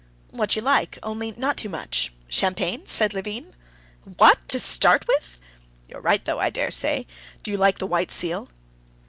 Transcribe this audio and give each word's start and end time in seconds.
"What 0.31 0.55
you 0.55 0.63
like, 0.63 0.97
only 1.03 1.29
not 1.37 1.57
too 1.57 1.69
much. 1.69 2.11
Champagne," 2.27 2.87
said 2.87 3.13
Levin. 3.13 3.53
"What! 4.17 4.49
to 4.49 4.59
start 4.59 5.07
with? 5.07 5.39
You're 5.87 6.01
right 6.01 6.25
though, 6.25 6.39
I 6.39 6.49
dare 6.49 6.71
say. 6.71 7.05
Do 7.43 7.51
you 7.51 7.57
like 7.57 7.77
the 7.77 7.85
white 7.85 8.09
seal?" 8.09 8.47